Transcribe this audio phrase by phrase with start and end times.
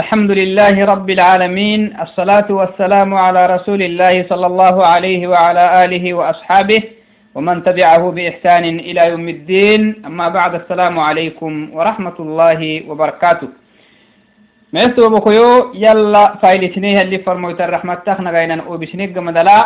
[0.00, 6.82] الحمد لله رب العالمين الصلاة والسلام على رسول الله صلى الله عليه وعلى آله وأصحابه
[7.34, 13.48] ومن تبعه بإحسان إلى يوم الدين أما بعد السلام عليكم ورحمة الله وبركاته
[14.72, 19.58] ما يستوى بكيو يلا فايلتنيه اللي فرموت الرحمة تخنا غينا وبشنق مدلا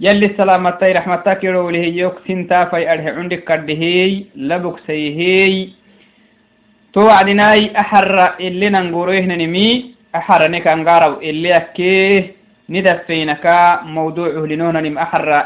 [0.00, 5.68] يلي السلامة رحمة كيرو له يوك سنتا في أرح عندك كردهي لبك سيهي
[6.94, 12.30] تو عدناي أحر اللي ننقروه ننمي أحر نيكا نقارو اللي أكي
[12.70, 15.44] ندفينكا موضوعه لنونا نم أحر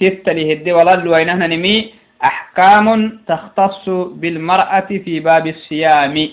[0.00, 1.16] تتلي هدي ولالو
[1.52, 1.76] نمي
[2.24, 2.86] أحكام
[3.28, 3.88] تختص
[4.20, 6.28] بالمرأة في باب الصيام.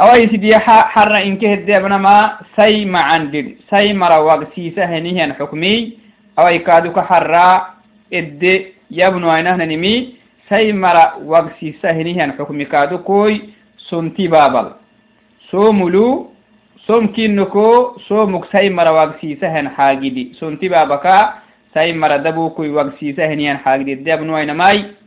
[0.00, 5.92] أو يسدي حر إن كهد ابن ما سي ما عندي سي مروق سيسه نهيا حكمي.
[6.38, 7.34] أو يكادوك حر
[8.12, 8.42] إد
[8.90, 10.19] يبنو أينه نمي
[10.50, 13.40] sai mara wagsisa hinihan xukmi kaado koy
[13.88, 14.74] somti babal
[15.50, 16.28] somulu
[16.86, 21.34] somkinoko somuk sai mara wagsisahan xaagidi somti babaka
[21.74, 25.00] sai mara dabukoy wagsisa hinihan xaagidi dabnuwainamai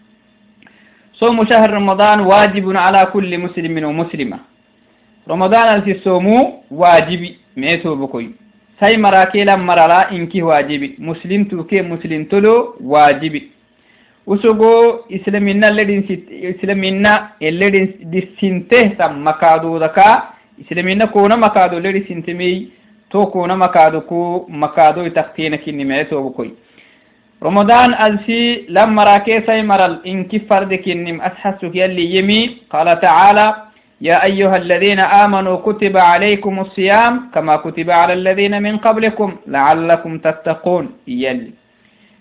[1.14, 4.40] صوم شهر رمضان واجب على كل مسلم ومسلمة
[5.30, 6.38] رمضان التي صومو
[6.72, 7.22] واجب
[7.58, 8.30] ميتو بكوي
[8.80, 13.34] ساي مراكي لما مرلا إنكي واجب مسلم توكي مسلم تلو واجب
[14.28, 16.04] usugo islamina ledin
[16.56, 22.68] islamina eledin disinte tam makado daka islamina kona makado ledi sintemei
[23.12, 26.52] to kona makado ku makado itaktina kinni me to bukoy
[27.44, 33.48] رمضان ألسي لما راكيسي مرل إنك فرد كنم أسحسك يلي يمي قال تعالى
[34.02, 40.86] يا أيها الذين آمنوا كتب عليكم الصيام كما كتب على الذين من قبلكم لعلكم تتقون
[41.08, 41.52] يلي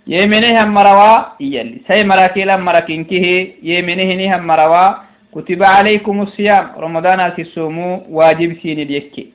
[0.06, 3.27] يمنه مروا يلي سي مراكيلا مراكينكه
[3.62, 4.95] يمنه هم مروا.
[5.34, 6.67] كتب عليكم الصيام.
[6.78, 9.27] رمضان السومو واجب سين اليكي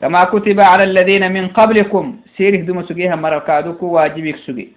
[0.00, 2.16] كما كتب على الذين من قبلكم.
[2.36, 4.68] سيره دم سجيها مركادوك واجبك سجي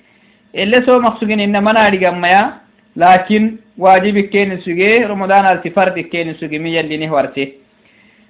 [0.55, 1.87] إلا سو مقصودين إن منا
[2.27, 2.53] يا
[2.95, 7.47] لكن واجبك كين سجي رمضان التفرد كين سجي مي يلي نهورته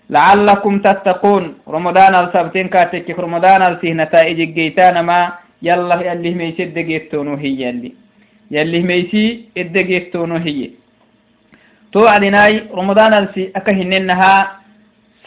[0.10, 1.46] لعلكم تتقون.
[1.68, 4.40] رمضان السبتين كاتك رمضان السيه نتائج
[5.08, 7.92] ما يلا يلي ميسي الدقيتونو هي يلي.
[8.52, 10.70] يلي ميسي الدقيتونو هي.
[11.92, 14.60] تو عدناي رمضان السي أكهننها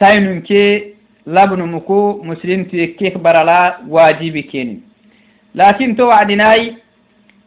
[0.00, 0.84] سايننكي
[1.26, 4.80] لابن مكو مسلم تيكيك برلا واجبي كيني.
[5.54, 6.74] لكن تو عدناي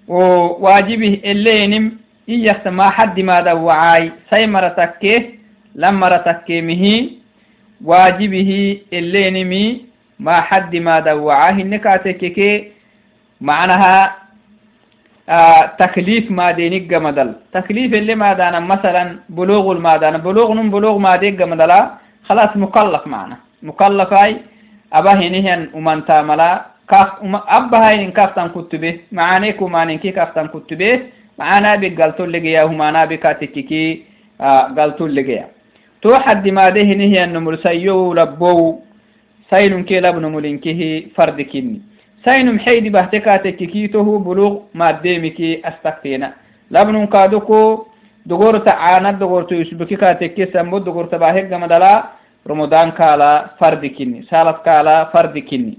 [0.08, 1.92] وواجبه اللينم
[2.30, 5.30] إيخت ما حد ما دوعاي ساي مرتكيه
[5.76, 7.10] لما رتكيه مهي
[7.86, 9.91] واجبه اللينمي
[10.26, 12.52] ما حد ما دوعاه النكاتككي
[13.50, 13.96] معناها
[15.30, 19.04] آه تكليف ما دينك مدل تكليف اللي ما دانا مثلا
[19.38, 20.18] بلوغ ما دانا.
[20.28, 21.80] بلوغ نم بلوغ ما ديك مدلا
[22.28, 23.38] خلاص مكلف معنا.
[23.70, 24.32] مكلف هاي
[24.94, 26.52] أبا هنيهن ومن تاملا.
[26.90, 27.10] كاف
[27.58, 30.94] أبا هاي كافتن كتبه معانيك ومعنين كي كافتن كتبه
[31.40, 33.86] معانا بك قلتو لقيا ومعنا بكاتككي
[34.42, 35.46] آه قلتو لقيا
[36.02, 38.91] تو حد ما ده هنيهن نمرسيو لبو.
[39.52, 40.82] سين كي لبن ملنكه
[41.16, 41.82] فرد كني
[42.26, 46.34] سين حيد بهتكاتك كيته بلوغ ما ديمكي أستكتينا.
[46.72, 47.86] لبن كادوكو
[48.26, 51.94] دغور تعانا دغور تو يسبكي كاتك سمو دغور تباهك جمدلا
[52.48, 55.78] رمضان كالا فرد كني سالت كالا فرد كني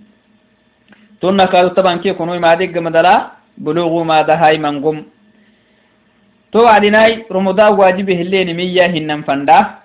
[1.21, 3.15] تونا كادو طبعا كي كونوا ما ديك جمدلا
[3.59, 4.99] بلوغ ما دهاي منقم
[6.53, 9.82] تو عدناي رمضان واجبه اللين مياه هنن فندا.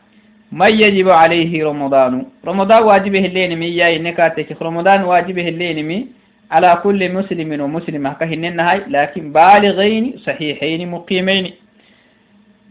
[0.51, 4.19] ما يجب عليه رمضان؟ رمضان واجبه اللين مي يا إنك
[4.61, 6.07] رمضان واجبه اللين مي.
[6.51, 11.45] على كل مسلم ومسلمة كهنن هاي لكن بالغين صحيحين مقيمين.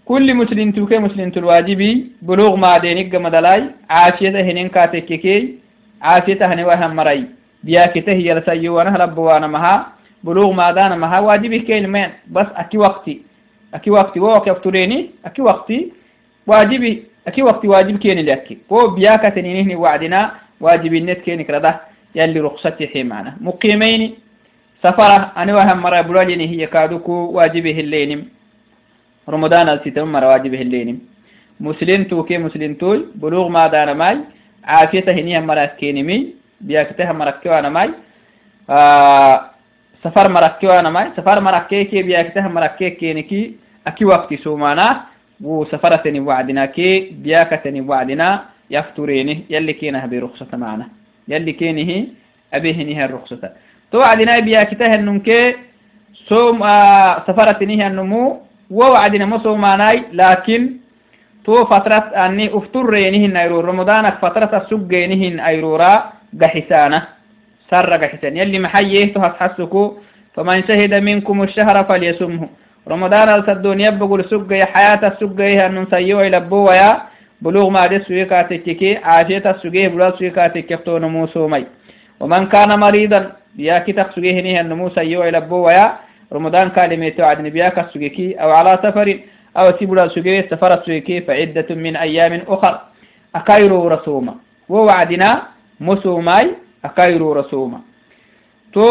[0.05, 5.55] كل مسلم توكي مسلم الواجبي بلوغ ما دينك مدلاي عافيته هنن كاتككي
[6.03, 7.25] عافيته هنوها مري
[7.65, 9.87] بياكته هي لسيو وانا ربوانا مها
[10.25, 13.15] بلوغ ما دانا مها واجبه كين مين؟ بس أكي وقتي.
[13.75, 15.93] أكي وقتي ووقت يفتريني أكي وقتي
[16.47, 17.03] واجبي.
[17.29, 20.21] أكي وقت واجب كيني لأكي هو بياكا تنينهني وعدنا
[20.61, 21.81] واجب النت كيني كرده
[22.15, 24.15] يلي رخصتي حي معنا مقيمين
[24.83, 28.21] سفرة أنا وهم مرة بلوجني هي كادوكو واجبه اللينم
[29.29, 30.99] رمضان الستم مرة واجبه اللينم
[31.61, 34.17] مسلم توكي مسلم توي بلوغ ما دانا ماي
[34.65, 36.19] عافيته هني مرة كيني مي
[36.61, 37.91] بياكته مرة كوانا ماي
[38.71, 39.51] آه
[40.05, 43.55] سفر مرة كوانا ماي سفر مرة كيكي بياكته مرة كي
[43.87, 50.89] أكي وقت سومانا وسفرتني وعدنا كي بياكتني وعدنا يفترينه يلي كينه برخصة معنا.
[51.29, 52.07] يلي كينه
[52.55, 53.51] أبيهنه الرخصة.
[53.93, 55.55] تو وعدنا بياكته النمكي
[56.29, 58.41] سوم آه سفرتني النمو
[58.71, 60.03] ووعدنا مصو ماناي.
[60.13, 60.61] لكن
[61.45, 66.13] تو فترة أني أفتر رينهن أيرو رمضانك فترة سجينهن أيرورا
[66.43, 67.03] قحسانة
[67.71, 69.95] سر قحسان يلي محيه تحسسكو
[70.35, 72.49] فمن شهد منكم الشهر فليسمه
[72.89, 77.03] رمضان السدون يبقوا السجي حياة السجي أن نسيو إلى بويا
[77.43, 81.65] بلوغ ما دي سويكا تككي عافية السجي بلوغ سويكا تكفتون موسومي
[82.21, 85.93] ومن كان مريضا بياكي تخسجيه نيه النمو سيو إلى بويا
[86.33, 89.19] رمضان كالميتو عد نبياك السجيكي أو على سفر
[89.57, 92.75] أو تبلا سجي سفر السجيكي فعدة من أيام أخر
[93.35, 94.35] أكايرو رسوما
[94.69, 95.43] ووعدنا
[95.81, 96.47] مسوماي
[96.85, 97.81] أكايرو رسوما
[98.73, 98.87] تو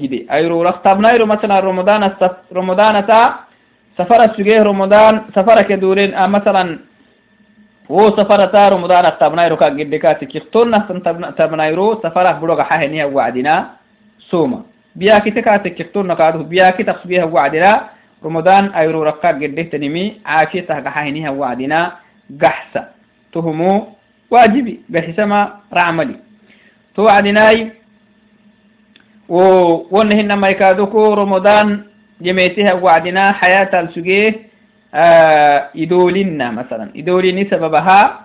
[0.00, 2.02] جدي أيرو رختبنايرو مثلا رمضان
[2.52, 3.20] رمضان تا
[3.98, 6.78] سفر السجي رمضان سفر كدورين آه مثلا
[7.90, 10.86] wo safara ta ramadan tabnayro ka gidde ka tikirtonna
[11.36, 13.82] tabnayro safara buloga haheniya wacdina
[14.30, 14.62] soma
[14.94, 17.90] biyakite ka tikirtonna kaadu biyakita sugiha wacdina
[18.22, 21.98] ramadan ayro rakka giddetanimi caafiyatah gahaheniha wacdina
[22.30, 22.94] gaxsa
[23.34, 23.90] tuhumu
[24.30, 26.14] waajibi gaxisama racmali
[26.94, 27.10] to
[29.30, 31.84] wacdinai wo wonna hinamai kaaduku ramadan
[32.20, 34.34] jemeetiha wacdina hayatal sugee
[35.74, 38.18] idoolinna masalan idoolini sababahaa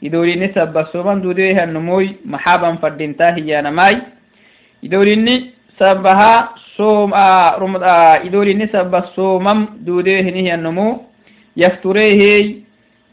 [0.00, 3.96] idoolini sabbasoman duudehan numoy maxaaban fadhintaa hiyaanamay
[4.82, 7.12] idoolini sababahaa soom
[8.24, 11.04] idoolini sabba soomam duudehinihiyan numu
[11.56, 12.64] yaftureehey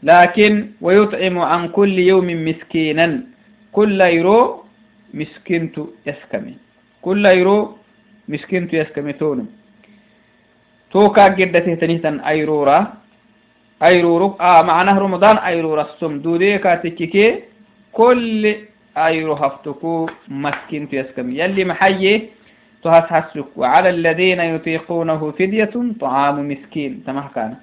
[0.02, 3.20] لكن ويطعم عن كل يوم مسكينا
[3.72, 4.64] كل يرو
[5.14, 5.76] مسكنت
[6.06, 6.54] يسكمي
[7.02, 7.58] كل يرو
[8.28, 9.46] مسكنت يسكمي تونم
[10.92, 12.78] توكا جدته تنيتن أيرورا.
[13.82, 14.28] أيرورو.
[14.40, 17.26] آه معناه رمضان أيرورا السم دودي كاتككي
[17.92, 18.54] كل
[18.96, 22.14] أيرو هفتكو مسكين تيسكم يلي محيي
[22.84, 26.92] تهسهسك وعلى الذين يطيقونه فدية طعام مسكين.
[27.06, 27.54] تمه كان.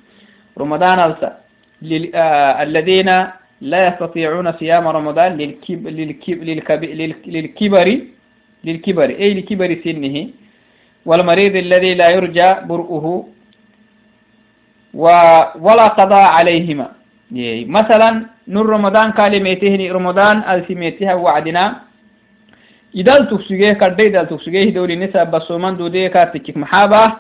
[0.58, 1.30] رمضان ألسا.
[1.82, 2.16] لل...
[2.16, 3.10] آه الذين
[3.62, 5.88] لا يستطيعون صيام رمضان للكب...
[5.88, 6.44] للكب...
[6.44, 6.82] للكب...
[7.36, 7.88] للكبر
[8.64, 9.10] للكبر.
[9.10, 10.16] أي لكبر سنه.
[11.06, 13.06] والمريض الذي لا يرجى برؤه.
[14.94, 15.04] و
[15.66, 16.88] ولا قضاء عليهما.
[17.78, 21.66] مثلا نور رمضان كلمتين رمضان ألسميتها وعدنا.
[22.96, 27.14] إذا تفسجيه كردي إذا تفسجيه دولي نساء بسومان دودي كاتك محابة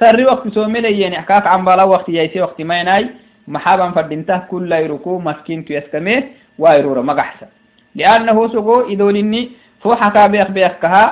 [0.00, 1.18] سري وقت سومي يعني.
[1.18, 3.10] أحكاك عن بالا وقت يأيسي وقت ما يناي
[3.48, 6.16] محابا فردنته كل يركو مسكين تيسكمي
[6.58, 7.48] وايرورا مقحسا.
[7.94, 9.50] لأنه سقو إذوليني
[9.84, 11.02] ruuxaka beekbeekkaha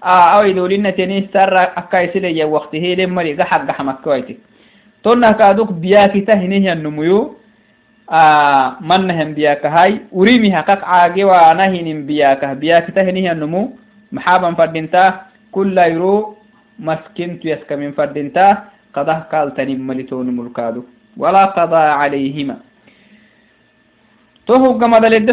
[0.00, 4.40] awaidoolinateni sarra akkaisileya waktihilen mari gaxag gaxmakkawaiti
[5.02, 7.38] tonnahkaaduk biyakita hinihiyanumuyu
[8.82, 13.74] mannahan biyakahay urimi hakak caagewaana hinin biyakah biyakita hinihiyanumu
[14.14, 16.38] maxaaban fadhinta kullayru
[16.78, 20.86] maskintu yaskamin fadhinta qadah kaaltanin malitonumulkaadu
[21.18, 22.62] walaa qadaa calayhima
[24.46, 24.54] to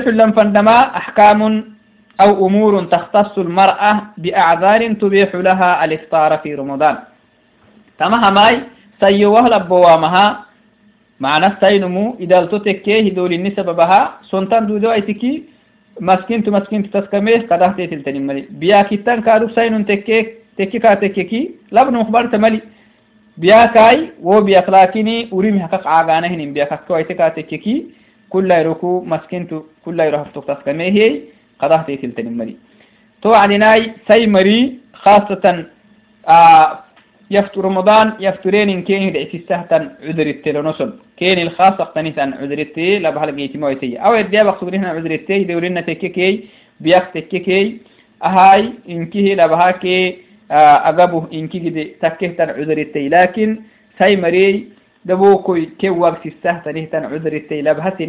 [0.01, 1.72] xullan fandhama axkaamun
[2.21, 6.95] أو أمور تختص المرأة بأعذار تبيح لها الإفطار في رمضان.
[7.99, 8.59] تمها ماي؟
[8.99, 10.45] سيوه لبوامها
[11.19, 14.01] معنى سينمو إذا تتكيه دول النسب بها.
[14.31, 15.43] سنتان دودو أيتكي
[15.99, 20.27] مسكين تو مسكين تسكميه قده تيتل ملي بيا كتان كادو سينون تكيك
[20.57, 22.61] تكي كا تكيكي لابن مخبار تملي.
[23.37, 27.85] بيا كاي و بيا خلاكيني وريم حقق عاغانه هنين بيا كاكو أيتكا تكيكي
[28.29, 31.21] كل يروكو مسكين تو كل يروح تسكميه
[31.63, 32.55] قضاه تيتل ملي
[33.21, 34.59] تو عدناي سي مري
[34.93, 35.65] خاصة
[36.27, 36.79] آه
[37.31, 43.09] يفتر رمضان يفترين إن كين يدعي السهتن عذر التلونسل كين الخاصة قنيسا عذر التي لا
[43.09, 46.31] بحال جيتي مويتي أو يدي بقصد هنا عذر التي دورنا تككي
[46.83, 47.77] بيك تككي
[48.23, 50.17] أهاي إنكيه لا بهاكي
[50.51, 53.49] آه أقبه إنكيه دي تكهتن عذر التي لكن
[53.99, 54.67] سي مري
[55.05, 58.05] دبوكوي كي وقت السهتن هتن عذر التي لا بهاتي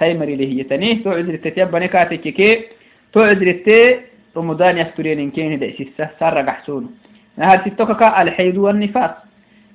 [0.00, 2.64] نهتن عذر التي سايمري لهي تنيه تو عذر تتيبني كاتك كي.
[3.12, 4.00] تو عذر تي.
[4.36, 5.90] رمضان يفترين إن كين دعسي
[6.20, 6.84] سر قحسون.
[7.36, 9.10] نهار ستوكك الحيض والنفاس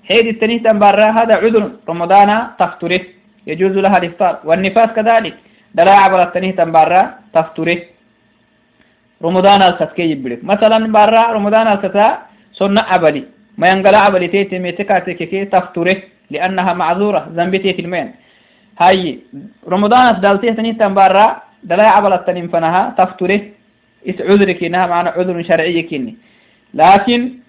[0.07, 1.71] حيض التنيه تنبرا هذا عذر.
[1.89, 3.01] رمضان تفتره.
[3.47, 4.39] يجوز لها الإفطار.
[4.47, 5.35] والنفاس كذلك.
[5.75, 7.01] دلا عبر التنيه تنبرا
[7.33, 7.79] تفتره.
[9.23, 12.07] رمضان الكتكي يبلك مثلا برا رمضان الكتا
[12.59, 13.23] سنة عبلي
[13.57, 15.97] ما ينقل عبلي تيتي ميتكاتك كي تفتره.
[16.31, 17.21] لأنها معذورة.
[17.35, 18.11] ذنبتي في المين.
[18.79, 19.19] هاي
[19.67, 23.41] رمضان دالتيه تنين تنبارا دلا عبل التنين فنها تفتره
[24.09, 26.15] إس عذرك إنها معنى عذر شرعي كني
[26.73, 27.43] لكن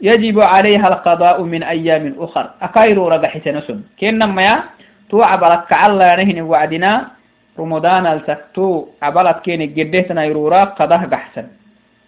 [0.00, 2.50] يجب عليها القضاء من أيام أخر.
[2.62, 4.56] أكايرو رقح سنسن كينما يا
[5.10, 6.92] تو عبلت كعلا نهن وعدنا
[7.58, 11.46] رمضان التكتو عبلت كين جدتنا يرورا قضاه قحسن.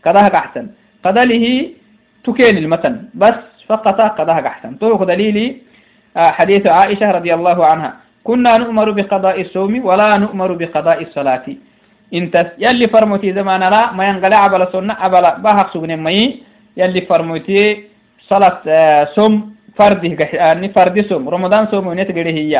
[0.04, 0.66] قضاه قحسن.
[1.04, 1.44] قضى له
[2.24, 2.94] تكين المتن.
[3.14, 4.78] بس فقط قضاه قحسن.
[4.78, 5.46] تو دليلي
[6.16, 8.05] آه، حديث عائشة رضي الله عنها.
[8.26, 11.46] كنا نؤمر بقضاء الصوم ولا نؤمر بقضاء الصلاة.
[12.18, 16.16] انت يلي فرموتي زمان لا ما ينقلع على سنة أبلا باهق سجن مي.
[16.76, 17.62] يلي فرموتي
[18.30, 19.32] صلاة آه، صوم
[19.78, 21.22] فرده يعني فرد صوم.
[21.28, 22.54] رمضان صوم ونيت هي.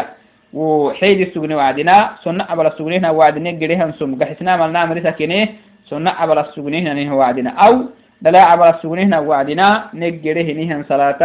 [0.55, 4.11] وحيد السجن وعدنا سنة أبلا سجنين وعدنا قريها صوم.
[4.21, 5.49] قحسنا ملنا مريسا كنيه
[5.91, 7.75] سنة أبلا السجنين نيه وعدنا أو
[8.23, 11.23] دلا أبلا السجنين وعدنا نقره نيه صلاة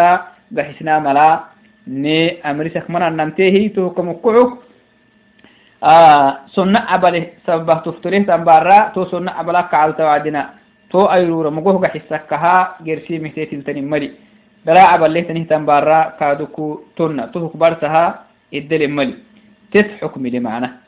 [0.57, 1.50] قحسنا ملا.
[1.87, 4.63] ne amrisak manan namtehi tohokamokkocuk
[5.81, 10.61] ah, sonna abale sabah tuftoleh tambara to sonna abala kacawtawadina
[10.91, 14.11] to ayrura mogohga xisakaha gersimihtetintani mali
[14.65, 19.15] dara abalehtanih tambara kaduku tonna tohuk bartaha iddele mali
[19.71, 20.83] tet xukmile mana.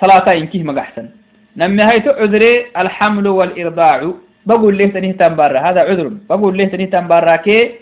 [0.00, 1.12] Salata inkih magaxsan
[1.56, 7.80] namihayto cudre alxamlu walirdacu bagulehtanih tambara hada cudrun bagulehtanih tambarake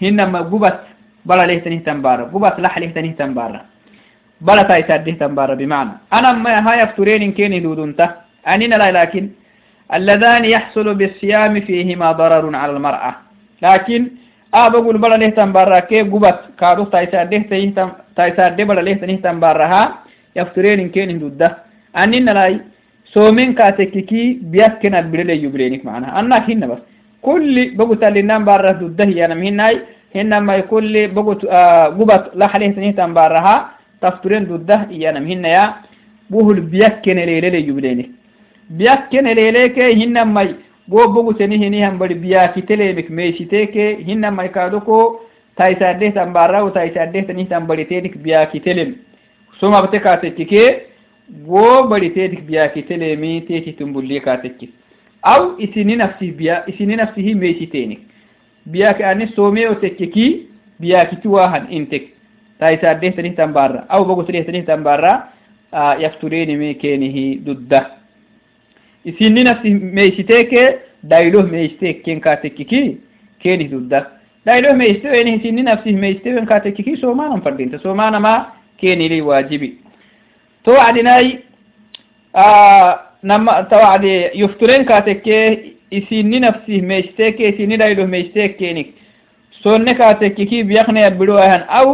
[0.00, 0.93] hinama gubat
[1.28, 3.52] بلا ليه تنه تنبار؟ قبط لح ليه تنه تنبار؟
[4.46, 5.92] بلا تاي سرده تنبار بمعنى.
[6.12, 8.06] أنا ما هاي فتورين إن دودون تا.
[8.52, 9.24] أنين لا لكن
[9.94, 13.12] اللذان يحصل بالصيام فيهما ضرر على المرأة.
[13.62, 14.00] لكن
[14.54, 18.96] آه بقول بلا ليه تنبار كي قبط كارو تاي سرده تنه تاي سرده بلا ليه
[19.00, 19.82] تنه تنبار ها؟
[20.36, 21.48] يفتورين إن دود دا
[22.02, 22.60] أنين لا
[23.14, 26.82] سومين كاتككي بيأكنا بريلي يبرينك معنا أنا هنا بس.
[27.26, 29.04] كل بقول تالي نام بارا دود ده
[29.42, 29.74] مهناي
[30.14, 31.42] hinama kulle bogot
[31.96, 35.82] gubat lahalehtanih tambaraha tafturen duddah iyanam hinaya
[36.30, 38.04] buhul biyakkene lelele yubdene
[38.70, 40.54] biyakkene leleke hinamai
[40.88, 45.20] go boguteni hinihan bari biyakitelemek meisiteke hinamai kadoko
[45.56, 48.94] taisadeh tambarahu taisadehtanih tambaritedik biyakitelem.
[49.60, 50.86] Somabte katekkike
[51.46, 54.68] go bari tedik biyakitelemi teki tumbulli katekki
[55.22, 58.00] aw isini nafsih biya isini nafsihi meisitenik
[58.70, 60.48] biyaa ka'anis soomeyo tekkeki
[60.80, 62.08] biyaa kiti waahan intek
[62.58, 63.84] taisa addehtani tan baarra.
[63.88, 65.12] Aw bogo sidehtani tan baarra
[65.72, 67.90] barra yafturenime kenihi dudda.
[69.04, 70.78] Isinni nafsi meysiteke
[72.04, 72.98] keen kaa tekki kii
[73.38, 74.06] kenih dudda.
[74.46, 79.78] Daayiloo meysite weeni isinni nafsi meysite wenka tekkeki somanan fardinta somanama kenili wajibi
[80.64, 81.38] to adinai
[83.22, 88.94] nama tawadi yufturen kaa tekkee isini nafsi meysteke isini dayloh meystekkenik
[89.62, 91.88] sonne katekkiki biyakne abbido ahan aw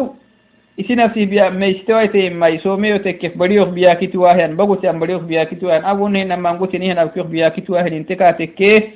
[0.77, 5.85] isi nafsi biya meistewayte mai someyo tekkef bariyof biyakiti wahan baguti an bariyof biyakiti wahan
[5.85, 8.93] agunne namangutini hen awkiyof biyakiti wahan inte ka tekke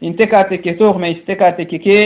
[0.00, 1.98] inte ka tekke took meiste ka tekke ke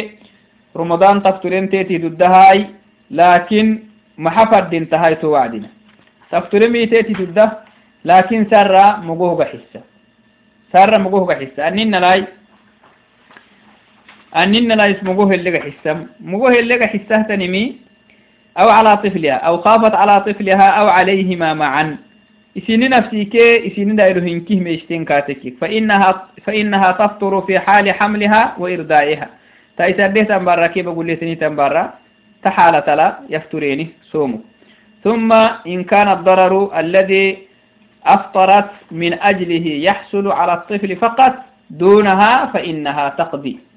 [0.75, 2.67] ramadan tafturen teti duddahay
[3.11, 5.69] lakin maxa faddin tahay to wacdina
[6.31, 7.63] tafture mi teti dudda
[8.05, 9.81] lakin sarra mogohga xissa
[10.73, 10.99] sarra
[14.33, 17.91] xissa aninalay aninalay mogo hellega xissa mogo hellega xissahtanimi
[18.59, 19.35] أو على طفلها.
[19.35, 21.97] أو خافت على طفلها أو عليهما معا.
[22.59, 29.29] إسيني نفسيك إسيني دايرو هنكيه ميشتين كاتك فإنها, فإنها تفطر في حال حملها وإرضائها
[29.77, 31.95] تايسر تنبارا كيف أقول لي تنبارا
[32.43, 34.41] تحالة لا يفتريني سومو
[35.05, 35.33] ثم
[35.67, 37.39] إن كان الضرر الذي
[38.07, 41.35] أفطرت من أجله يحصل على الطفل فقط
[41.71, 43.70] دونها فإنها تقضي.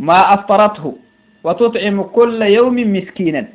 [0.00, 0.96] ما أفطرته.
[1.44, 3.46] وتطعم كل يوم مسكينا.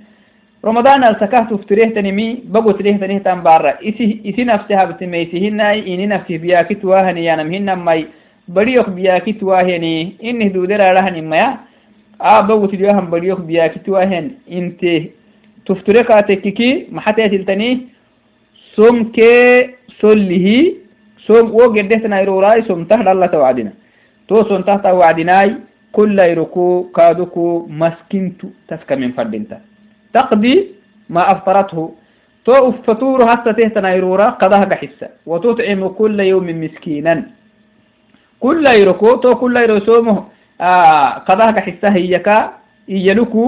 [0.66, 6.86] رمضان السكاه تفتريه تنمي بقوت ليه تنيه تنبارا إسي, إسي نفسها بتميسهن إني نفسي بياكت
[6.86, 8.08] واهني يانمهن ماي
[8.48, 11.58] بريوخ بياكت واهني إنه دودر رهن مايا
[12.22, 14.82] آه بقوت ليوهم بريوخ بياكت واهن إنت
[15.66, 17.72] تفتريه كاتككي محتى تلتني.
[18.76, 19.70] سوم كي
[20.00, 20.74] سله
[21.28, 23.72] سوم وقده تنايروراي سوم تهد الله توعدنا.
[24.28, 25.56] تو سوم تهد توعدناي
[25.94, 29.58] كل يركو كادوكو مسكنتو تسكى من فردنتا
[30.14, 30.56] تقضي
[31.10, 31.94] ما أفطرته.
[32.46, 37.16] تو فطور حتى تهتنا يرورا قضاها قحسة وتطعم كل يوم مسكينا.
[38.40, 40.18] كل يركو تو كل يرسومه
[40.62, 42.38] آه قضاها قحسة هيكا.
[42.90, 43.44] إيلكو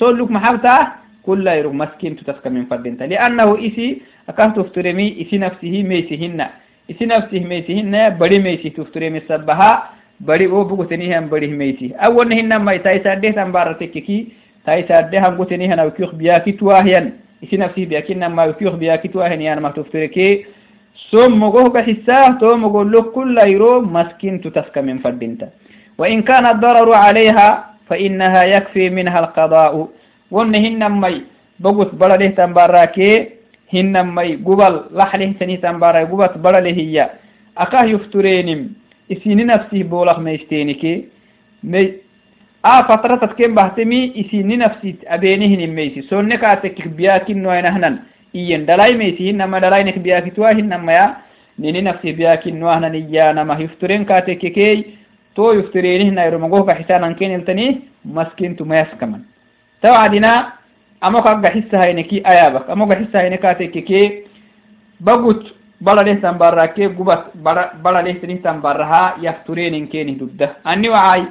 [0.00, 0.74] سولك محبتا
[1.22, 6.40] كل يرو مسكين تتسكى من فردنتا لأنه إسي أكاه تفترمي إسي نفسه ميسهن.
[6.90, 9.99] إسي نفسه ميسهن بري ميسي تفترمي سبها.
[10.20, 14.18] بري أو بغتنيها بري ميسي أول نهن ما يتايسا ديتا مبارتككي
[14.66, 17.12] تايساد ده هنقول هنا وكيخ بياكي تواهيا
[17.44, 20.44] إسي نفسي بياكينا ما وكيخ بياكي تواهيا يعني ما تفتركي
[21.10, 25.48] ثم مغوه بحساه ثم مقول له كل يرو مسكين تتسك من فردينتا
[25.98, 27.48] وإن كان الضرر عليها
[27.88, 29.88] فإنها يكفي منها القضاء
[30.30, 31.14] ونهن مي
[31.60, 33.28] بقوت بلده تنباراكي
[33.74, 37.10] هن مي قبل لحله سني تنبارا قبت بلده هي
[37.58, 38.79] أكاه يفترينم
[39.12, 41.04] إسيني نفسي بولغ ميستينكي
[41.64, 41.92] مي
[42.62, 48.00] a fatratat ken bahtemi isini nafsit abenihin meysi sonne kaatekik biyakinnoainahnan
[48.34, 51.16] iyen dalai meysi hinama dalainek biyakitwa hinamaya
[51.58, 54.84] nini nafsi biyakinnoahnan iyanama hifturen kaatekekey
[55.34, 57.66] to yufturenihnairomagofka xisanan keneltani
[58.04, 59.24] maskintu mayaskaman
[59.80, 60.52] tawacdina
[61.00, 64.24] amoka gaxisahayneki ayabak amo gaxisahayne kaatekeke
[65.00, 65.42] bagut
[65.80, 67.32] balalehtan barake gubat
[67.82, 71.24] balalehtanihtan baraha yafturenin kenih dudda ani wacay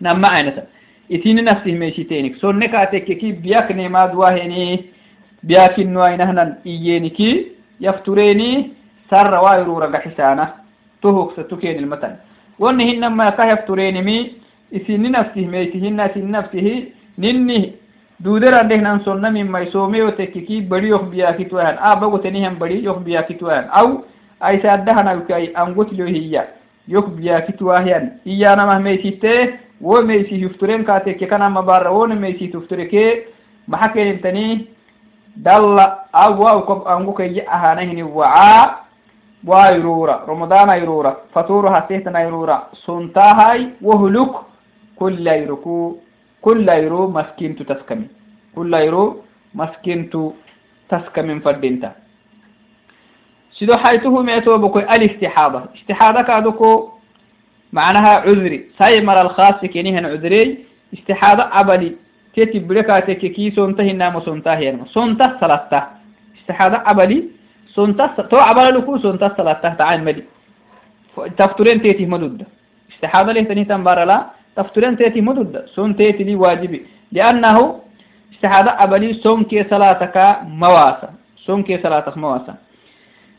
[0.00, 0.62] nama aynata
[1.08, 4.90] itini nafsih meeshitenik sonne kaatekeki biyaknemaad waheni
[5.46, 8.76] biyakinnoainahnan iyeniki yaftureni
[9.10, 10.46] sarra wairura gaxisana
[11.00, 12.16] tohoksa tukenilmatan
[12.60, 14.34] woni hinama ka yafturenimi
[14.70, 17.79] isini nafsih meysihina isini nafsihi ninni
[18.24, 24.04] duuderandehnan sonna mimai someyo tekkiki bari yok biyakitwahan a bagotenihan bari yok biyakitwahan aw
[24.40, 26.44] aisaadahanawkai angotlo hiya
[26.88, 33.26] yok biyakitwahian iyanamah meysite wo meysi hifturen katekke kanama barra wona meysi tuftureke
[33.66, 34.68] maxa kenintani
[35.36, 38.84] dalla awa kob angukayya ahanahini waca
[39.46, 42.68] wayrura ramadana yrura faturo hasehtan yrura
[46.44, 48.06] suntahay wohluk kullayruku kullayru maskintu taskami
[48.54, 49.22] kullayru
[49.54, 50.34] maskintu
[50.88, 51.94] taskamin fadinta
[53.52, 57.00] sido haytuhu metobokoy alistixaada istixaada kaadoko
[57.72, 58.74] معناها عذري.
[58.78, 60.58] ساي مر الخاص كنيهن عذري.
[60.94, 61.90] استحاضة عبلي
[62.34, 65.80] تيتي بركاتك كي سونته النام سونته يعني سونته ثلاثة
[66.38, 67.18] استحاضة عبلي
[67.74, 70.24] سونته تو عبل لكو سونته ثلاثة تعال مدي.
[71.38, 72.42] تفترين تيتي مدود.
[72.92, 74.04] استحاضة له تني تنبار
[74.56, 76.80] تفترين تيتي مدود سون تيتي لي واجبي.
[77.12, 77.80] لأنه
[78.32, 81.10] استحاضة عبلي سون كي صلاتك مواسا.
[81.46, 82.54] سون كي صلاتك مواسا.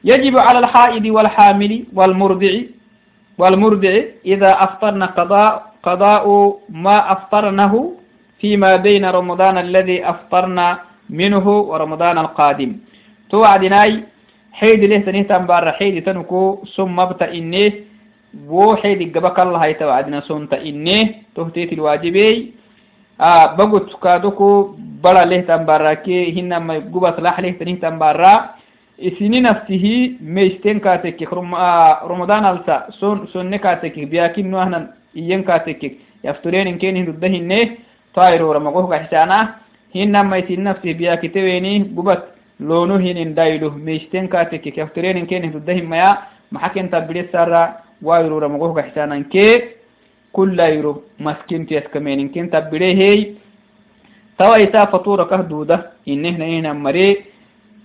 [0.03, 2.53] يجب على الحائض والحامل والمرضع
[3.37, 3.93] والمرضع
[4.25, 5.51] إذا أفطرن قضاء
[5.83, 6.25] قضاء
[6.69, 7.73] ما أفطرنه
[8.39, 10.67] فيما بين رمضان الذي أفطرنا
[11.09, 12.71] منه ورمضان القادم.
[13.29, 14.03] توعدناي
[14.53, 16.97] حيد له تنيه تنبار حيد تنكو ثم
[18.33, 22.53] بوحي دي قبك الله هاي توعدنا سونتا إني تهتيت الواجبي.
[23.21, 28.33] آه بقوت كادوكو برا ليه تنبارا كي هنا ما يقوبا صلاح ليه تنه تنبارا
[29.01, 29.85] إسيني نفسه
[30.21, 31.55] ميشتين كاتك رم...
[31.55, 32.77] آه رمضان ألسا.
[32.99, 35.81] سون سون كاتك بياكين نوهنا إيين كاتك.
[36.23, 37.69] يفترين إن كين هندودهن نه.
[38.15, 39.55] طائر ورمقوه كحسانا.
[39.95, 42.23] هنا ما يسيني نفسه بياكي تويني قوبت
[42.59, 43.69] لونو هنين دايلو.
[43.69, 46.17] ميشتين كاتك يفترين إن كين هندودهن ميا.
[46.51, 47.63] محاكين تبريد سارا
[48.01, 49.77] xisananke
[50.33, 53.35] kullairo maskintu yaskameninken tabbide hey
[54.37, 57.25] tawa isa fatura kah duda inehna ihnan mare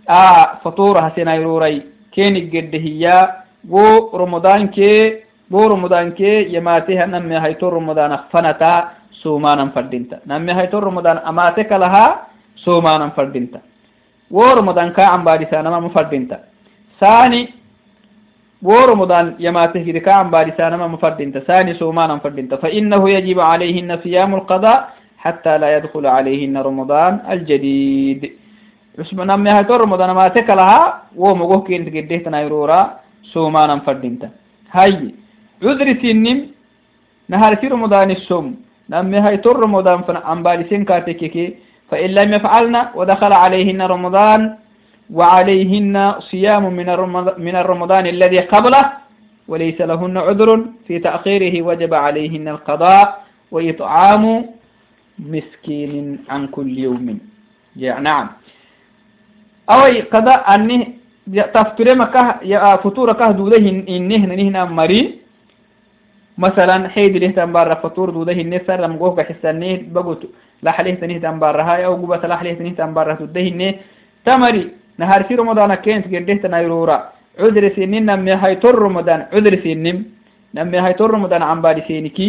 [0.06, 1.82] a fatura hasenairorai
[2.14, 9.72] kenig gedde hiya wo ramadan ke wo ramadan ke yamateha namme hayto ramadan fanata somanan
[9.74, 12.30] fadinta namme hayto ramadan amate kalaha
[12.64, 13.60] somanan fadinta
[14.30, 16.40] wo ramadan ka ambadisanama fadinta
[17.00, 17.52] sani
[19.38, 24.78] yamaته كده كان بعد سنة ما مفردنت ثاني سومانا فردنت فإنه يجب عليهن صيام القضاء
[25.18, 28.32] حتى لا يدخل عليهن رمضان الجديد.
[28.98, 32.80] عثمان ما هتور رمضان ما تكلها ومغوه كنت قديه تنايرورا
[33.32, 34.22] سومانا فردنت
[34.72, 35.14] هاي
[35.62, 36.38] عذر سنم
[37.28, 38.46] نهار في رمضان السوم.
[38.90, 41.46] نما هيتور رمضان فن عن بعد سن كاتككي
[41.90, 44.40] فإن لم يفعلن ودخل عليهن رمضان
[45.10, 46.64] وعليهن صيام
[47.38, 48.84] من الرمضان الذي قبله
[49.48, 50.50] وليس لهن عذر
[50.86, 54.24] في تأخيره وجب عليهن القضاء وإطعام
[55.18, 57.18] مسكين عن كل يوم.
[57.76, 58.26] نعم.
[59.70, 59.80] أو
[60.12, 60.86] قضاء أنه
[61.54, 63.56] تفتر مكه فطور كه دوده
[63.88, 65.26] إنه نهنا مري.
[66.38, 70.28] مثلا حيد له تنبار فطور دوده النسر لم جوه كحسنه بقول
[70.62, 73.74] لا حليه تنيه تنبار هاي أو جوبة لا حليه تنيه تنبار دوده
[74.24, 74.64] تمري.
[74.98, 76.98] نهار في رمضان كينت قديت نيرورا
[77.40, 79.20] عذر سنين نمي هاي تور رمضان.
[79.32, 79.98] عذر سنين
[80.54, 82.28] نمي هاي تور رمضان عم باري سينكي.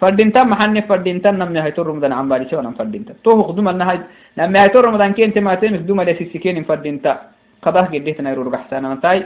[0.00, 3.98] فردينتا محني فردينتا نمي هاي تور رمضان عم باري سونا فردينتا تو خدوم أن هاي
[4.38, 7.12] نمي هاي تور رمضان كينت ما تيمك دوما لسي سكين فردينتا
[7.62, 9.18] قضاه قديت نيرورا بحسانا نتاي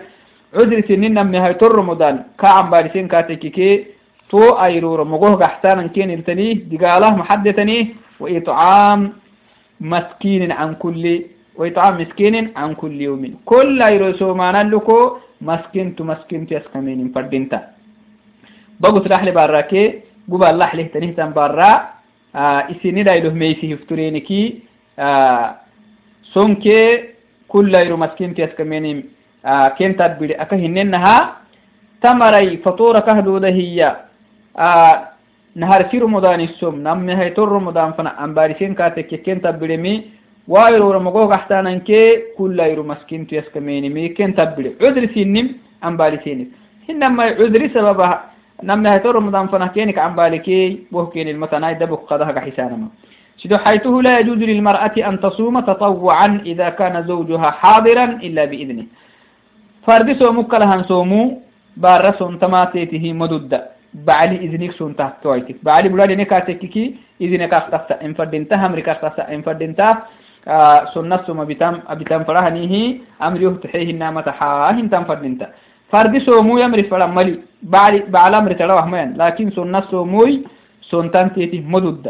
[0.55, 2.14] عذر سنين نمي هاي تور رمضان.
[2.40, 3.87] كا عم باري سين كاتيكي كي
[4.31, 5.05] تو أيرورا.
[5.05, 7.79] مغوه بحسانا كين التني دقاله محدثني.
[8.20, 9.12] وإطعام
[9.81, 11.05] مسكين عن كل
[11.59, 13.23] وإطعام مسكين عن كل يوم.
[13.44, 14.99] كل يرسو ما نلكو
[15.42, 17.59] مسكين تو مسكين تو يسكمين فردينتا.
[18.81, 19.83] بقول راح لي باراكي
[20.31, 21.71] قبا الله له تنيه تن بارا
[22.37, 24.42] آه إسيني دا يلوه ميسي يفترينكي
[24.99, 25.44] آه
[26.35, 26.79] سونكي
[27.49, 28.87] كل يرو مسكين تو يسكمين
[29.47, 30.35] آه كين تدبيري.
[30.35, 31.16] أكا هننها
[32.03, 33.97] تمري فطورة كهدودة هي
[34.59, 34.94] آه
[35.59, 40.17] نهار في رمضان السوم نم هي تر رمضان فنا أمبارسين كاتك كين تبرمي
[40.48, 42.02] وايرو رمضان احتانا كي
[42.38, 45.46] كل يرو مسكين تيسكميني مي كين تبري عذر سينم
[45.88, 46.40] أمبارسين
[46.90, 48.16] إنما عذر سببها.
[48.68, 50.58] نم هي تر رمضان فنا كينك أمباركي
[50.92, 52.88] بوكين المتناي دبك قدها حسانما
[53.40, 58.87] سيدو حيثه لا يجوز للمرأة أن تصوم تطوعا إذا كان زوجها حاضرا إلا بإذنه.
[59.87, 61.22] فرد سومك لهن سومو
[61.76, 63.52] بار سنتماتيته مدد
[64.08, 66.84] بعلي إذنك سنتا تويتك بعلي بلاد نكاتككي
[67.24, 70.27] إذنك أختفت إن فردنتا همرك أختفت إن فردنتا آه
[70.94, 75.48] سنة سوم بتام بتام فرهنيه أمر يهتحيه النامة حاه تام فردنتا
[75.92, 80.33] فرد سومو يمر فرم ملي بعلي بعلى أمر تروح مين لكن سنة سوموي
[80.90, 82.05] سنتان تيته مدد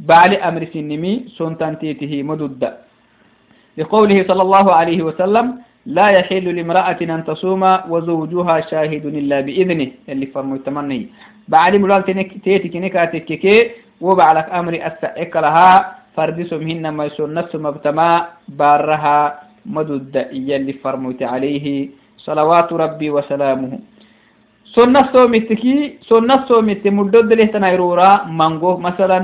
[0.00, 2.62] بعلي أمر سنمي سنتان تيته مدد
[3.78, 5.46] لقوله صلى الله عليه وسلم
[5.86, 9.90] لا يحل لامرأة أن تصوم وزوجها شاهد إلا بإذنه.
[10.08, 11.08] اللي فرمو التمني.
[11.48, 12.02] بعد ملال
[12.44, 18.08] تيتي كنكاتك كي وبعلك أمر أستأك لها فردسهم هن ما نفس مبتما
[18.48, 19.18] بارها
[19.66, 21.66] مدد اللي فرموت عليه
[22.18, 23.72] صلوات ربي وسلامه.
[24.76, 25.74] سنة سومتكي
[26.10, 28.76] سنة سومت مدد له تنايرورا مانغو.
[28.76, 29.20] مثلا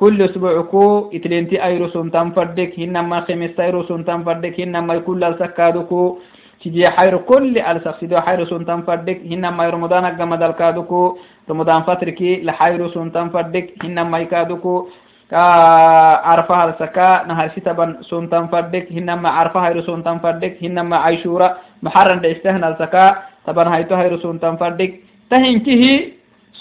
[0.00, 6.18] كل أسبوع كو إتلينتي أيرو سنتان فردك هنما خمس أيرو سنتان فردك هنما كل السكادوكو
[6.62, 11.02] تجي حير كل السقسيدو حير سنتان فردك هنما رمضان أقام دالكادوكو
[11.50, 14.88] رمضان فتركي لحير سنتان فردك هنما يكادوكو.
[15.32, 21.48] عرفة السكا نهار ستبن سنتان فردك هنما عرفة هير سنتان فردك هنما عيشورة
[21.82, 23.04] محرن دستهن السكا
[23.46, 24.92] طبعا هيتو هير سنتان فردك
[25.30, 25.84] تهنكه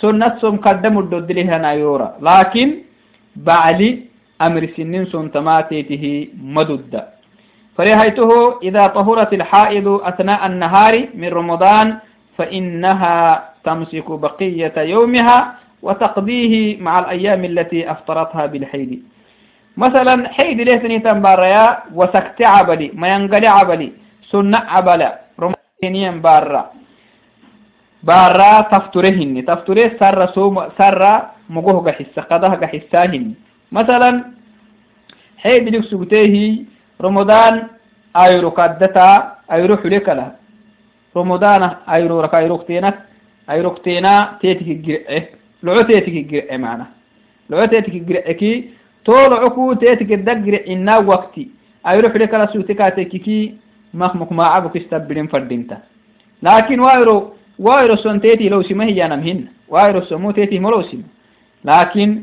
[0.01, 2.67] سنة سم قدم الدود لها يورا لكن
[3.35, 3.89] بعلي
[4.41, 6.27] أمر سنين سنتماتيته
[6.57, 6.93] مدد
[7.77, 8.31] فرهيته
[8.63, 11.87] إذا طهرت الحائض أثناء النهار من رمضان
[12.37, 13.15] فإنها
[13.63, 15.37] تمسك بقية يومها
[15.81, 19.03] وتقضيه مع الأيام التي أفطرتها بالحيد.
[19.77, 23.91] مثلا حيد ليتني تنباريا وسكت عبلي ما ينقل عبلي
[24.31, 26.63] سنة عبلا رمضانيا بارا.
[28.03, 31.01] بارا تفترهن تفتره سر سوم سر
[31.49, 33.33] مجوه قحسة قضاه قحساهن
[33.71, 34.11] مثلا
[35.37, 36.63] حيد لك سبتيه
[37.01, 37.53] رمضان
[38.15, 39.09] أيرو كدتا
[39.51, 40.31] أيرو حلك له
[41.17, 42.95] رمضان أيرو رك أيرو كتينك
[43.49, 46.85] أيرو كتينا تيتك لعو تيتك الجرعة معنا
[47.49, 48.69] لعو تيتك الجرعة كي
[49.05, 51.47] طول عكو تيتك الدقر إنا وقتي.
[51.87, 53.25] أيرو حلك له سوتكاتك
[53.93, 55.77] مخمك ما عبك استبلين فردينتا.
[56.43, 61.09] لكن وايرو وايرو سنتيتي لو سمه ينمهن وايرو سمو ملو سمه
[61.65, 62.21] لكن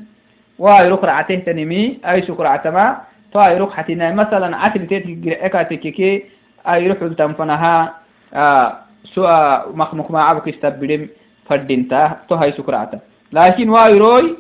[0.59, 2.87] وايرو قرعته تنمي أي سكرعة ما
[3.33, 6.22] فايرو حتنا مثلا عتل تيتي جرأكاتككي
[6.68, 7.94] أي روح تنفنها
[8.35, 8.77] آه
[9.14, 11.09] سوى مخمخ ما عبك استبلين
[11.49, 12.16] فردينتا.
[12.29, 12.90] تو هاي سكرعة
[13.32, 14.36] لكن وايروي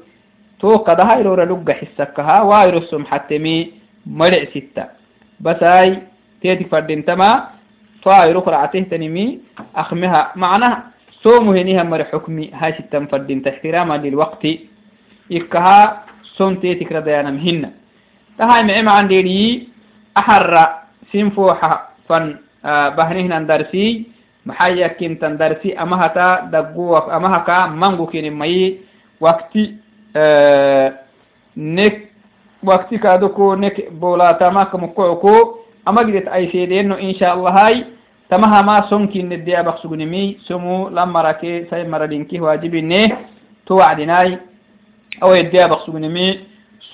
[0.60, 3.72] تو قد هاي رو لقى حسكها وايرو سم حتمي
[4.06, 4.84] مرع ستة.
[5.40, 6.02] بس هاي
[6.42, 7.48] تيتي فردينتا ما
[8.02, 9.38] فايرو قرعته تنمي
[9.76, 10.32] أخمها.
[10.36, 10.82] معناها
[11.22, 12.50] صوم هنيها مر حكمي.
[12.54, 14.46] هاي ستة فردينتا احتراما للوقت.
[15.32, 17.70] إكها صوم تيتي كرديانا مهنّ.
[18.38, 19.68] تهاي معي عن ديري
[20.16, 20.68] أحر
[21.12, 24.15] سنفوحة فن آه بهنهن درسي
[24.46, 28.80] maxay yakintan darsi ama hata dagguwak ama haka mangukini mayi
[29.20, 29.74] wakti
[30.14, 30.92] eh,
[31.56, 32.08] nek
[32.62, 37.84] wakti kaduku nek bolaatamakamukkuku amagidet ay seedeenno insha allahay
[38.30, 43.16] tamahama sonkine deabak sugnimi somu lamarake say maradinki waajibine
[43.66, 44.38] to wacdinay
[45.20, 45.80] awaye deabak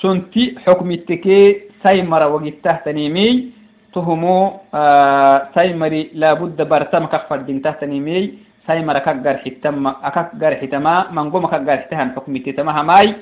[0.00, 3.52] sonti xukmitteke sai mara wagittahtanimi
[3.94, 8.22] تهمو آه سيمري لابد برتم كفر دين تهتنيمي
[8.66, 13.14] سيمر كقر حتما أكقر حتما من قوم كقر حتهم حكم التتما هماي.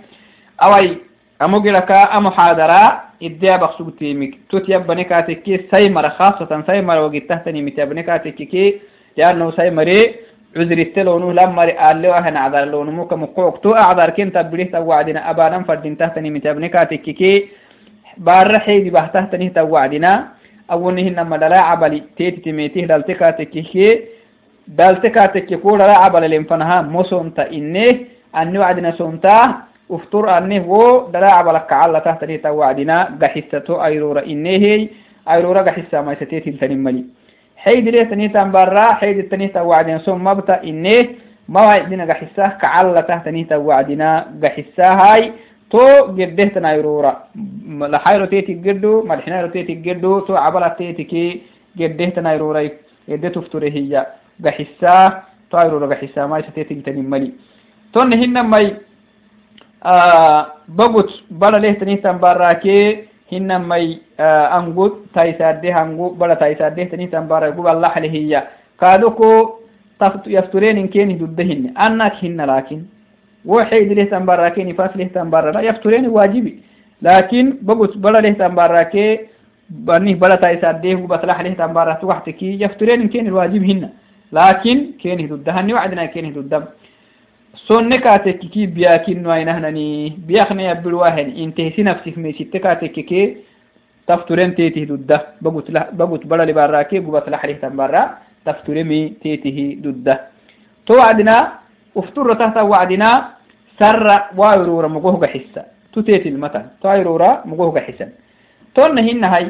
[0.62, 0.96] أوي
[1.42, 2.82] أمجلك أمحاضرة
[3.22, 8.80] إديا بخصوب تيمك توت يبني كاتكي سيمر خاصة سيمر وقته تنيمي تبني كاتكي
[9.16, 10.00] لأنه سيمري
[10.56, 13.60] عذر التلونو لما قال له أهنا عذر لونه موك مقوق.
[13.60, 17.48] تو أعذر كنت بليه توعدنا أبانا فردين تهتني من تبنكاتك كي
[18.18, 20.12] بار حيد بهتهتني توعدنا
[20.72, 22.02] أولنه إنما لا عبلي.
[22.16, 24.00] تيتي تميته دلتكاتك كي
[24.68, 27.98] دلتكاتك كي لا عبل لنفنها مسونتا إنه
[28.36, 29.54] أن وعدنا سونتا.
[29.90, 34.88] افطر أنه و دلا عبلك كعلا تهتني توعدنا قحسة أيرورا إنه
[35.30, 37.04] أيرورا قحسة ما يستيتي تنملي
[37.56, 38.92] حيد ليه تنيتا برا.
[38.92, 41.08] حيد التنيتا وعدنا ثم مبتا إنيه
[41.48, 42.04] ما وعدنا
[44.42, 45.30] قحساه
[45.70, 45.80] تو
[46.18, 47.12] قده تنايرورا
[47.92, 51.24] لحيرو تيتي قدو ملحنايرو تيتي قدو تو عبلا تيتي كي
[51.80, 52.60] قده تنايرورا
[53.08, 54.06] يده تفتره هي
[54.44, 55.08] قحساه
[55.50, 57.30] تو ايرورا قحساه ما يستيتي تنمالي
[57.92, 58.66] تون هنا ماي
[60.68, 64.00] bagut bala lehtanitan barake hinamai
[64.52, 69.60] angu taisade hangu bala taisadehtanihtan bara gubalahle hiya kaadoko
[70.26, 72.20] yafturenin keni dudda hinne anak
[73.44, 76.62] hinna lakin wo xeidi lehtan barake nifas lehtan barara yaftureni wajibi
[77.02, 79.30] lakin bagut bala lehtan barake
[79.68, 83.88] banih bala taisadeh gubatlah lehtan baratu waxtiki yafturenin keni wajib hinna
[84.32, 86.62] lakin keni dudda hani wacdina keni dudda
[87.66, 93.36] sonne kaatekkiki biyakinno aynahnani biyakne yabilwahen intehsi nafsif mesite kaatekkike
[94.06, 100.30] tafturen tetih dudda bagut barali barake gubat laxrihtan bara tafturemi tetihi dudda
[100.86, 101.59] to wacdina
[101.94, 103.36] ufturo tahta wacdina
[103.78, 108.10] sarra wayrura mugohga xisa tutetilmatan to ayrura mugohga xisan
[108.74, 109.46] tonna hinnahay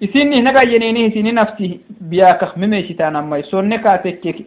[0.00, 4.46] isini nagayenini isini nafsi biyakak memeshitanamai sonne kaatekkek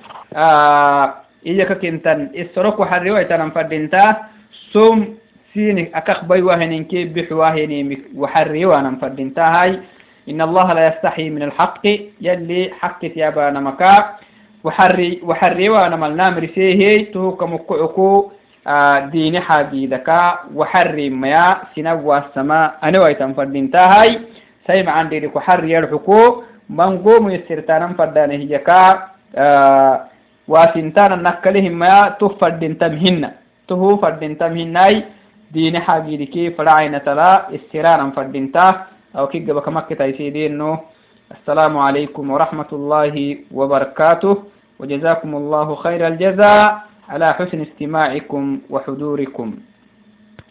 [1.44, 4.28] iyaka kentan essoroko xarriwaitanan fadinta
[4.72, 5.16] som
[5.52, 9.80] sini akak baywaheninke bixwahenimi waxarriwanan fadintahay
[10.24, 11.84] إن الله لا يستحي من الحق.
[12.20, 14.16] يلي حق يابانا مكا
[14.64, 18.32] وحري وحري وأنا ملنام رسيه تهوك مكعكو
[19.12, 20.08] ديني حديدك
[20.54, 22.74] وحري ميا سنوى السماء.
[22.84, 24.20] أنا ويتم فردينتاهاي
[24.64, 26.42] سيما عندي لك حري يرحكو.
[30.48, 33.22] واسنتانا نكلهم ميا تفردين تمهن
[33.68, 35.04] تهو فردين تمهناي
[35.52, 38.74] ديني حديدك فرعين تلا استرانا فردينتاه
[39.18, 40.70] أو كي جبك مكة تيسيدينو
[41.36, 43.14] السلام عليكم ورحمة الله
[43.58, 44.32] وبركاته
[44.80, 46.64] وجزاكم الله خير الجزاء
[47.08, 49.48] على حسن استماعكم وحضوركم